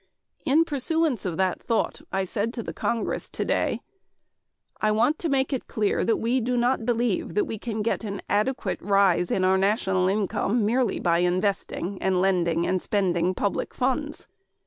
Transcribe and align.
In 0.45 0.65
pursuance 0.65 1.25
of 1.25 1.37
that 1.37 1.61
thought 1.61 2.01
I 2.11 2.23
said 2.23 2.55
to 2.55 2.63
the 2.63 2.73
Congress 2.73 3.29
today: 3.29 3.81
"I 4.81 4.91
want 4.91 5.19
to 5.19 5.29
make 5.29 5.53
it 5.53 5.67
clear 5.67 6.03
that 6.03 6.17
we 6.17 6.41
do 6.41 6.57
not 6.57 6.87
believe 6.87 7.35
that 7.35 7.45
we 7.45 7.59
can 7.59 7.83
get 7.83 8.03
an 8.03 8.23
adequate 8.27 8.81
rise 8.81 9.29
in 9.29 9.43
national 9.43 10.07
income 10.07 10.65
merely 10.65 10.99
by 10.99 11.19
investing, 11.19 12.01
and 12.01 12.19
lending 12.19 12.65
or 12.67 12.79
spending 12.79 13.35
public 13.35 13.75
funds. 13.75 14.25